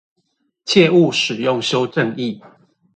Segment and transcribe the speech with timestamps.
[0.65, 2.41] 切勿使用修正液